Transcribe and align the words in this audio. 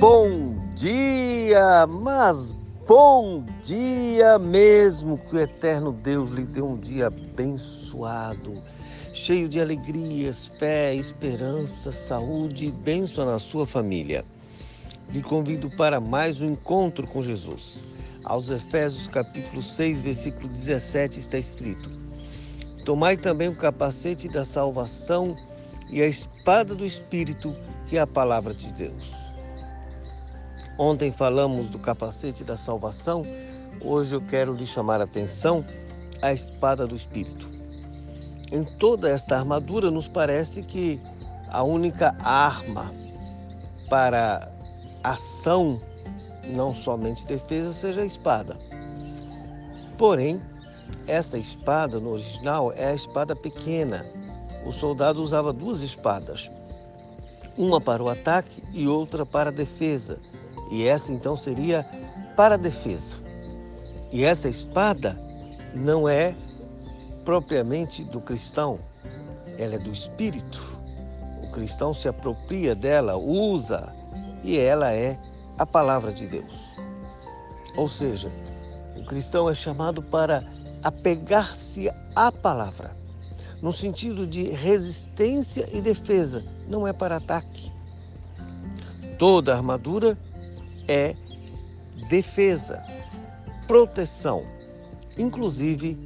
bom 0.00 0.54
dia, 0.74 1.86
mas 1.86 2.56
bom 2.88 3.44
dia 3.62 4.38
mesmo. 4.38 5.18
Que 5.18 5.36
o 5.36 5.38
eterno 5.38 5.92
Deus 5.92 6.30
lhe 6.30 6.44
dê 6.44 6.62
um 6.62 6.74
dia 6.74 7.08
abençoado, 7.08 8.56
cheio 9.12 9.46
de 9.46 9.60
alegrias, 9.60 10.46
fé, 10.58 10.94
esperança, 10.94 11.92
saúde 11.92 12.68
e 12.68 12.70
bênção 12.70 13.26
na 13.26 13.38
sua 13.38 13.66
família. 13.66 14.24
Lhe 15.12 15.22
convido 15.22 15.68
para 15.68 16.00
mais 16.00 16.40
um 16.40 16.52
encontro 16.52 17.06
com 17.06 17.22
Jesus. 17.22 17.84
Aos 18.24 18.48
Efésios 18.48 19.06
capítulo 19.06 19.62
6, 19.62 20.00
versículo 20.00 20.48
17 20.48 21.20
está 21.20 21.36
escrito: 21.36 21.90
Tomai 22.86 23.18
também 23.18 23.48
o 23.48 23.54
capacete 23.54 24.28
da 24.28 24.46
salvação 24.46 25.36
e 25.90 26.00
a 26.00 26.06
espada 26.06 26.74
do 26.74 26.86
Espírito, 26.86 27.54
que 27.90 27.98
é 27.98 28.00
a 28.00 28.06
palavra 28.06 28.54
de 28.54 28.68
Deus. 28.72 29.29
Ontem 30.78 31.12
falamos 31.12 31.68
do 31.68 31.78
capacete 31.78 32.42
da 32.42 32.56
salvação, 32.56 33.26
hoje 33.80 34.14
eu 34.14 34.20
quero 34.20 34.54
lhe 34.54 34.66
chamar 34.66 35.00
a 35.00 35.04
atenção 35.04 35.64
a 36.22 36.32
espada 36.32 36.86
do 36.86 36.96
Espírito. 36.96 37.48
Em 38.50 38.64
toda 38.64 39.08
esta 39.08 39.36
armadura, 39.36 39.90
nos 39.90 40.08
parece 40.08 40.62
que 40.62 41.00
a 41.48 41.62
única 41.62 42.14
arma 42.22 42.92
para 43.88 44.48
ação, 45.02 45.80
não 46.46 46.74
somente 46.74 47.24
defesa, 47.26 47.72
seja 47.72 48.02
a 48.02 48.06
espada. 48.06 48.56
Porém, 49.98 50.40
esta 51.06 51.38
espada 51.38 52.00
no 52.00 52.12
original 52.12 52.72
é 52.72 52.86
a 52.86 52.94
espada 52.94 53.34
pequena. 53.34 54.04
O 54.64 54.72
soldado 54.72 55.22
usava 55.22 55.52
duas 55.52 55.80
espadas, 55.80 56.50
uma 57.56 57.80
para 57.80 58.02
o 58.02 58.08
ataque 58.08 58.62
e 58.72 58.86
outra 58.86 59.24
para 59.24 59.50
a 59.50 59.52
defesa. 59.52 60.18
E 60.70 60.86
essa 60.86 61.12
então 61.12 61.36
seria 61.36 61.84
para 62.36 62.54
a 62.54 62.58
defesa. 62.58 63.16
E 64.12 64.24
essa 64.24 64.48
espada 64.48 65.18
não 65.74 66.08
é 66.08 66.34
propriamente 67.24 68.02
do 68.04 68.20
cristão, 68.20 68.78
ela 69.58 69.74
é 69.74 69.78
do 69.78 69.92
espírito. 69.92 70.60
O 71.42 71.50
cristão 71.50 71.92
se 71.92 72.08
apropria 72.08 72.74
dela, 72.74 73.16
usa, 73.16 73.92
e 74.42 74.58
ela 74.58 74.92
é 74.92 75.18
a 75.58 75.66
palavra 75.66 76.12
de 76.12 76.26
Deus. 76.26 76.74
Ou 77.76 77.88
seja, 77.88 78.30
o 78.96 79.04
cristão 79.04 79.48
é 79.48 79.54
chamado 79.54 80.02
para 80.02 80.44
apegar-se 80.82 81.90
à 82.14 82.32
palavra, 82.32 82.90
no 83.60 83.72
sentido 83.72 84.26
de 84.26 84.44
resistência 84.44 85.68
e 85.72 85.80
defesa, 85.80 86.42
não 86.68 86.86
é 86.86 86.92
para 86.92 87.16
ataque. 87.16 87.70
Toda 89.18 89.54
armadura 89.54 90.16
é 90.88 91.14
defesa, 92.08 92.84
proteção, 93.66 94.44
inclusive 95.16 95.96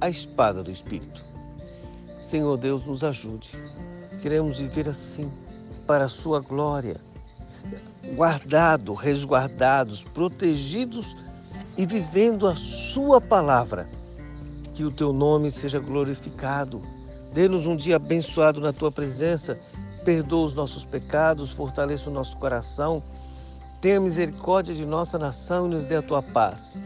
a 0.00 0.10
espada 0.10 0.62
do 0.62 0.70
Espírito. 0.70 1.22
Senhor 2.18 2.56
Deus, 2.56 2.84
nos 2.84 3.04
ajude. 3.04 3.50
Queremos 4.20 4.58
viver 4.58 4.88
assim, 4.88 5.30
para 5.86 6.06
a 6.06 6.08
Sua 6.08 6.40
glória, 6.40 6.96
guardados, 8.16 8.98
resguardados, 8.98 10.02
protegidos 10.02 11.16
e 11.76 11.86
vivendo 11.86 12.46
a 12.46 12.56
Sua 12.56 13.20
palavra. 13.20 13.88
Que 14.74 14.84
o 14.84 14.90
Teu 14.90 15.12
nome 15.12 15.50
seja 15.50 15.78
glorificado. 15.78 16.82
Dê-nos 17.32 17.66
um 17.66 17.76
dia 17.76 17.96
abençoado 17.96 18.60
na 18.60 18.72
Tua 18.72 18.90
presença. 18.90 19.58
Perdoa 20.04 20.46
os 20.46 20.54
nossos 20.54 20.84
pecados, 20.84 21.52
fortaleça 21.52 22.10
o 22.10 22.12
nosso 22.12 22.36
coração 22.38 23.02
Tenha 23.82 23.98
misericórdia 23.98 24.72
de 24.76 24.86
nossa 24.86 25.18
nação 25.18 25.66
e 25.66 25.70
nos 25.70 25.82
dê 25.82 25.96
a 25.96 26.02
tua 26.02 26.22
paz. 26.22 26.78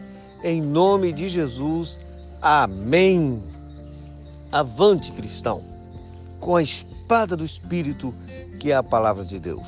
Em 0.43 0.59
nome 0.59 1.13
de 1.13 1.29
Jesus, 1.29 2.01
amém. 2.41 3.39
Avante, 4.51 5.11
cristão, 5.11 5.61
com 6.39 6.55
a 6.55 6.63
espada 6.63 7.37
do 7.37 7.45
Espírito, 7.45 8.11
que 8.59 8.71
é 8.71 8.75
a 8.75 8.81
palavra 8.81 9.23
de 9.23 9.39
Deus. 9.39 9.67